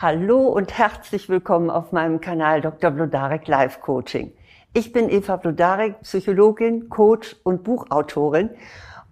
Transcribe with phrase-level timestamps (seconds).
[0.00, 2.92] Hallo und herzlich willkommen auf meinem Kanal Dr.
[2.92, 4.32] Blodarek Life Coaching.
[4.72, 8.50] Ich bin Eva Blodarek, Psychologin, Coach und Buchautorin.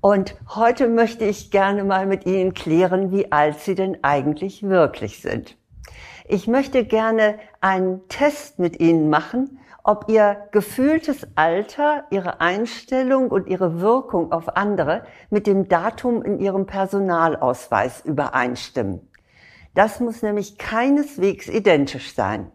[0.00, 5.22] Und heute möchte ich gerne mal mit Ihnen klären, wie alt Sie denn eigentlich wirklich
[5.22, 5.56] sind.
[6.24, 13.48] Ich möchte gerne einen Test mit Ihnen machen, ob Ihr gefühltes Alter, Ihre Einstellung und
[13.48, 19.00] Ihre Wirkung auf andere mit dem Datum in Ihrem Personalausweis übereinstimmen.
[19.76, 22.50] Das muss nämlich keineswegs identisch sein.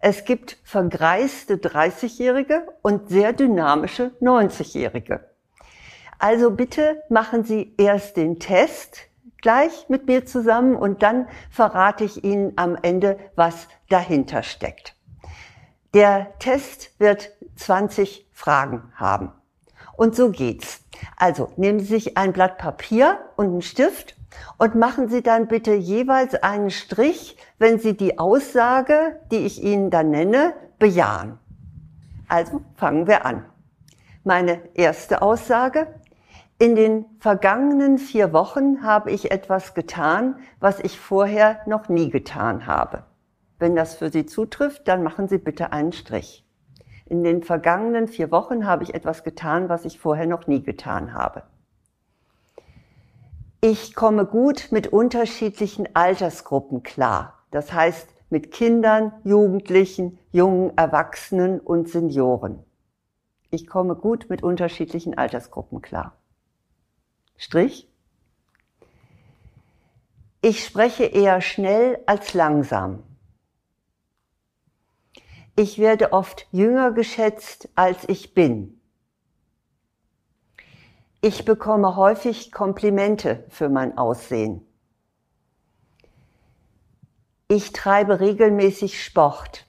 [0.00, 5.20] Es gibt vergreiste 30-Jährige und sehr dynamische 90-Jährige.
[6.18, 9.00] Also bitte machen Sie erst den Test
[9.42, 14.96] gleich mit mir zusammen und dann verrate ich Ihnen am Ende, was dahinter steckt.
[15.92, 19.30] Der Test wird 20 Fragen haben.
[19.94, 20.80] Und so geht's.
[21.18, 24.16] Also nehmen Sie sich ein Blatt Papier und einen Stift
[24.58, 29.90] und machen Sie dann bitte jeweils einen Strich, wenn Sie die Aussage, die ich Ihnen
[29.90, 31.38] dann nenne, bejahen.
[32.28, 33.44] Also fangen wir an.
[34.24, 35.86] Meine erste Aussage.
[36.58, 42.66] In den vergangenen vier Wochen habe ich etwas getan, was ich vorher noch nie getan
[42.66, 43.02] habe.
[43.58, 46.46] Wenn das für Sie zutrifft, dann machen Sie bitte einen Strich.
[47.06, 51.14] In den vergangenen vier Wochen habe ich etwas getan, was ich vorher noch nie getan
[51.14, 51.42] habe.
[53.64, 57.44] Ich komme gut mit unterschiedlichen Altersgruppen klar.
[57.52, 62.64] Das heißt mit Kindern, Jugendlichen, jungen Erwachsenen und Senioren.
[63.52, 66.16] Ich komme gut mit unterschiedlichen Altersgruppen klar.
[67.36, 67.88] Strich.
[70.40, 73.04] Ich spreche eher schnell als langsam.
[75.54, 78.81] Ich werde oft jünger geschätzt, als ich bin.
[81.24, 84.66] Ich bekomme häufig Komplimente für mein Aussehen.
[87.46, 89.68] Ich treibe regelmäßig Sport.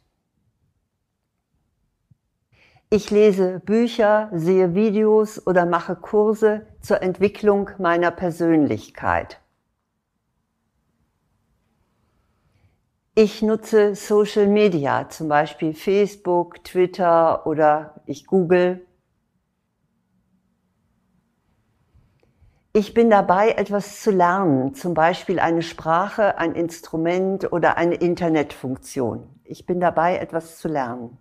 [2.90, 9.40] Ich lese Bücher, sehe Videos oder mache Kurse zur Entwicklung meiner Persönlichkeit.
[13.14, 18.84] Ich nutze Social Media, zum Beispiel Facebook, Twitter oder ich google
[22.76, 29.30] Ich bin dabei, etwas zu lernen, zum Beispiel eine Sprache, ein Instrument oder eine Internetfunktion.
[29.44, 31.20] Ich bin dabei, etwas zu lernen.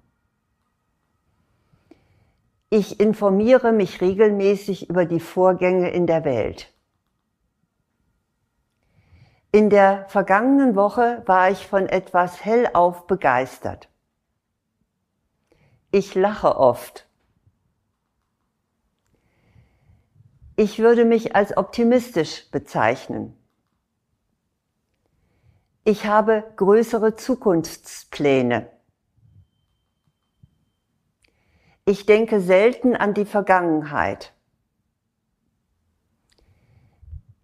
[2.71, 6.73] Ich informiere mich regelmäßig über die Vorgänge in der Welt.
[9.51, 13.91] In der vergangenen Woche war ich von etwas hellauf begeistert.
[15.91, 17.07] Ich lache oft
[20.57, 23.37] Ich würde mich als optimistisch bezeichnen.
[25.85, 28.71] Ich habe größere Zukunftspläne.
[31.85, 34.33] Ich denke selten an die Vergangenheit.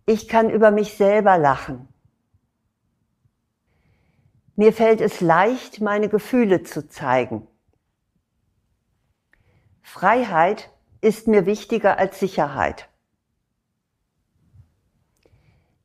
[0.06, 1.88] Ich kann über mich selber lachen.
[4.54, 7.46] Mir fällt es leicht, meine Gefühle zu zeigen.
[9.82, 10.70] Freiheit
[11.00, 12.88] ist mir wichtiger als Sicherheit.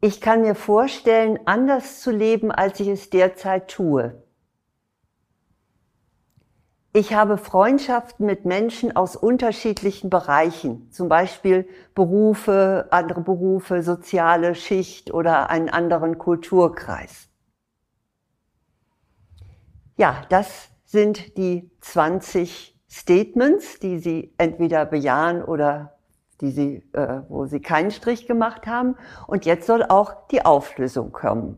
[0.03, 4.21] Ich kann mir vorstellen, anders zu leben, als ich es derzeit tue.
[6.91, 15.13] Ich habe Freundschaften mit Menschen aus unterschiedlichen Bereichen, zum Beispiel Berufe, andere Berufe, soziale Schicht
[15.13, 17.29] oder einen anderen Kulturkreis.
[19.95, 25.92] Ja, das sind die 20 Statements, die Sie entweder bejahen oder
[26.43, 28.95] die sie, äh, wo sie keinen Strich gemacht haben.
[29.25, 31.57] Und jetzt soll auch die Auflösung kommen.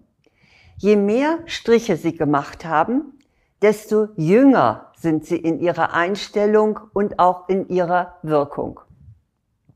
[0.77, 3.19] Je mehr Striche sie gemacht haben,
[3.61, 8.79] desto jünger sind sie in ihrer Einstellung und auch in ihrer Wirkung.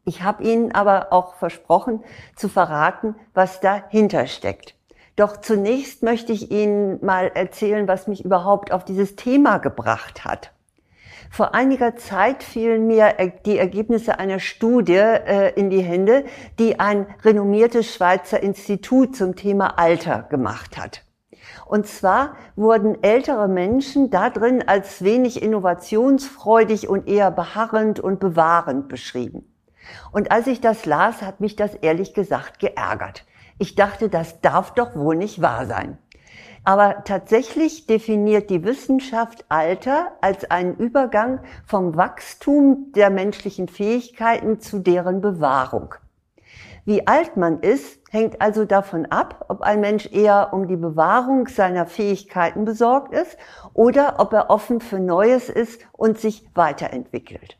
[0.05, 2.03] Ich habe Ihnen aber auch versprochen
[2.35, 4.75] zu verraten, was dahinter steckt.
[5.15, 10.51] Doch zunächst möchte ich Ihnen mal erzählen, was mich überhaupt auf dieses Thema gebracht hat.
[11.29, 13.13] Vor einiger Zeit fielen mir
[13.45, 16.25] die Ergebnisse einer Studie äh, in die Hände,
[16.57, 21.03] die ein renommiertes Schweizer Institut zum Thema Alter gemacht hat.
[21.65, 28.87] Und zwar wurden ältere Menschen da drin als wenig innovationsfreudig und eher beharrend und bewahrend
[28.87, 29.45] beschrieben.
[30.11, 33.25] Und als ich das las, hat mich das ehrlich gesagt geärgert.
[33.59, 35.97] Ich dachte, das darf doch wohl nicht wahr sein.
[36.63, 44.79] Aber tatsächlich definiert die Wissenschaft Alter als einen Übergang vom Wachstum der menschlichen Fähigkeiten zu
[44.79, 45.95] deren Bewahrung.
[46.85, 51.47] Wie alt man ist, hängt also davon ab, ob ein Mensch eher um die Bewahrung
[51.47, 53.37] seiner Fähigkeiten besorgt ist
[53.73, 57.57] oder ob er offen für Neues ist und sich weiterentwickelt.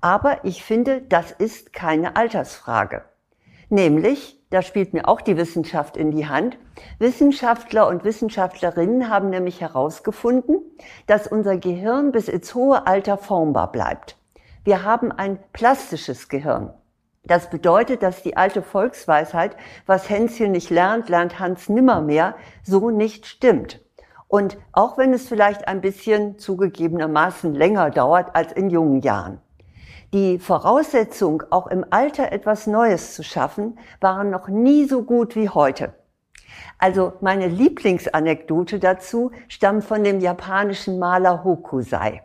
[0.00, 3.04] Aber ich finde, das ist keine Altersfrage.
[3.68, 6.58] Nämlich, da spielt mir auch die Wissenschaft in die Hand,
[6.98, 10.60] Wissenschaftler und Wissenschaftlerinnen haben nämlich herausgefunden,
[11.06, 14.16] dass unser Gehirn bis ins hohe Alter formbar bleibt.
[14.64, 16.72] Wir haben ein plastisches Gehirn.
[17.22, 19.56] Das bedeutet, dass die alte Volksweisheit,
[19.86, 23.80] was Hänschen nicht lernt, lernt Hans nimmermehr, so nicht stimmt.
[24.26, 29.40] Und auch wenn es vielleicht ein bisschen zugegebenermaßen länger dauert als in jungen Jahren.
[30.12, 35.48] Die Voraussetzung, auch im Alter etwas Neues zu schaffen, waren noch nie so gut wie
[35.48, 35.94] heute.
[36.78, 42.22] Also meine Lieblingsanekdote dazu stammt von dem japanischen Maler Hokusai.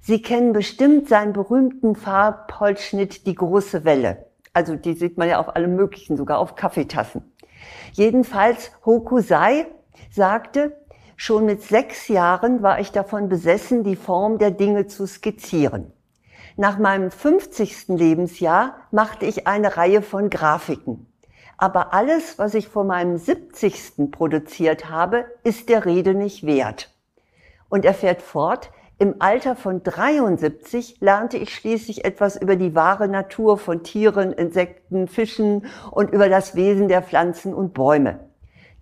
[0.00, 4.26] Sie kennen bestimmt seinen berühmten Farbholzschnitt Die große Welle.
[4.52, 7.22] Also die sieht man ja auf allem möglichen, sogar auf Kaffeetassen.
[7.92, 9.66] Jedenfalls Hokusai
[10.10, 10.76] sagte,
[11.16, 15.92] schon mit sechs Jahren war ich davon besessen, die Form der Dinge zu skizzieren.
[16.56, 17.88] Nach meinem 50.
[17.88, 21.06] Lebensjahr machte ich eine Reihe von Grafiken.
[21.56, 24.10] Aber alles, was ich vor meinem 70.
[24.10, 26.94] produziert habe, ist der Rede nicht wert.
[27.68, 33.08] Und er fährt fort, im Alter von 73 lernte ich schließlich etwas über die wahre
[33.08, 38.28] Natur von Tieren, Insekten, Fischen und über das Wesen der Pflanzen und Bäume.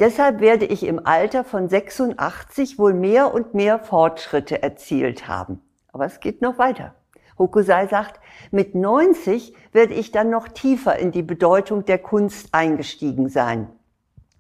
[0.00, 5.60] Deshalb werde ich im Alter von 86 wohl mehr und mehr Fortschritte erzielt haben.
[5.92, 6.94] Aber es geht noch weiter.
[7.40, 8.20] Hokusai sagt,
[8.52, 13.68] mit 90 werde ich dann noch tiefer in die Bedeutung der Kunst eingestiegen sein.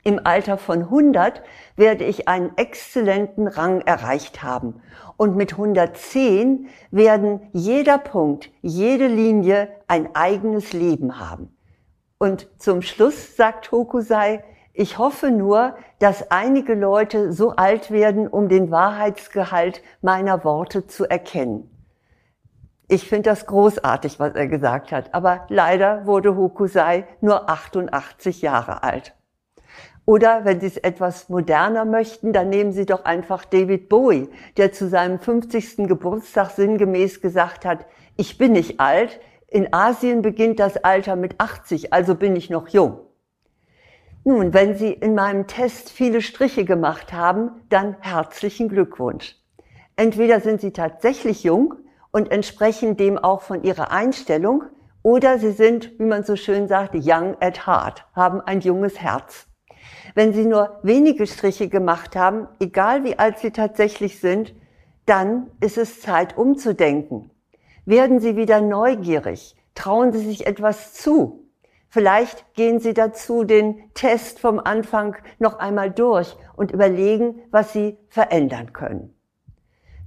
[0.04, 1.42] Im Alter von 100
[1.76, 4.80] werde ich einen exzellenten Rang erreicht haben.
[5.16, 11.54] Und mit 110 werden jeder Punkt, jede Linie ein eigenes Leben haben.
[12.18, 18.48] Und zum Schluss sagt Hokusai, ich hoffe nur, dass einige Leute so alt werden, um
[18.48, 21.69] den Wahrheitsgehalt meiner Worte zu erkennen.
[22.92, 28.82] Ich finde das großartig, was er gesagt hat, aber leider wurde Hokusai nur 88 Jahre
[28.82, 29.14] alt.
[30.06, 34.72] Oder wenn Sie es etwas moderner möchten, dann nehmen Sie doch einfach David Bowie, der
[34.72, 35.86] zu seinem 50.
[35.86, 41.92] Geburtstag sinngemäß gesagt hat, ich bin nicht alt, in Asien beginnt das Alter mit 80,
[41.92, 42.98] also bin ich noch jung.
[44.24, 49.36] Nun, wenn Sie in meinem Test viele Striche gemacht haben, dann herzlichen Glückwunsch.
[49.94, 51.76] Entweder sind Sie tatsächlich jung
[52.12, 54.64] und entsprechen dem auch von Ihrer Einstellung,
[55.02, 59.46] oder Sie sind, wie man so schön sagt, young at heart, haben ein junges Herz.
[60.14, 64.54] Wenn Sie nur wenige Striche gemacht haben, egal wie alt Sie tatsächlich sind,
[65.06, 67.30] dann ist es Zeit umzudenken.
[67.86, 69.56] Werden Sie wieder neugierig.
[69.74, 71.48] Trauen Sie sich etwas zu.
[71.88, 77.98] Vielleicht gehen Sie dazu den Test vom Anfang noch einmal durch und überlegen, was Sie
[78.08, 79.14] verändern können.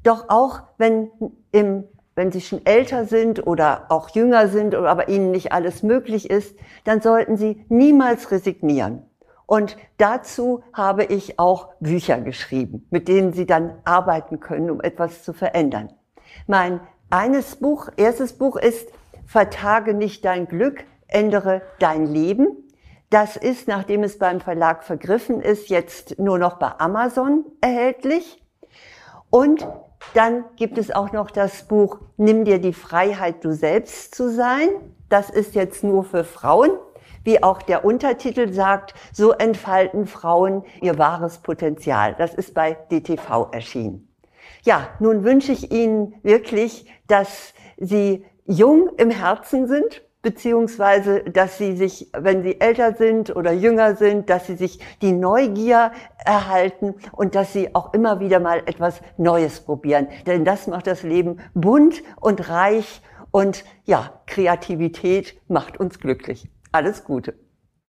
[0.04, 1.10] Doch auch wenn
[1.52, 1.86] im
[2.16, 6.56] wenn Sie schon älter sind oder auch jünger sind, aber Ihnen nicht alles möglich ist,
[6.84, 9.02] dann sollten Sie niemals resignieren.
[9.46, 15.24] Und dazu habe ich auch Bücher geschrieben, mit denen Sie dann arbeiten können, um etwas
[15.24, 15.92] zu verändern.
[16.48, 16.80] Mein
[17.10, 18.90] eines Buch, erstes Buch ist
[19.26, 22.48] Vertage nicht dein Glück, ändere dein Leben.
[23.10, 28.44] Das ist, nachdem es beim Verlag vergriffen ist, jetzt nur noch bei Amazon erhältlich.
[29.30, 29.68] Und
[30.14, 34.70] dann gibt es auch noch das Buch Nimm dir die Freiheit, du selbst zu sein.
[35.10, 36.72] Das ist jetzt nur für Frauen.
[37.24, 42.16] Wie auch der Untertitel sagt, so entfalten Frauen ihr wahres Potenzial.
[42.18, 44.08] Das ist bei DTV erschienen.
[44.64, 51.78] Ja, nun wünsche ich Ihnen wirklich, dass Sie jung im Herzen sind, beziehungsweise dass sie
[51.78, 55.92] sich, wenn sie älter sind oder jünger sind, dass sie sich die Neugier
[56.26, 60.08] erhalten und dass sie auch immer wieder mal etwas Neues probieren.
[60.26, 66.50] Denn das macht das Leben bunt und reich und ja, Kreativität macht uns glücklich.
[66.72, 67.43] Alles Gute.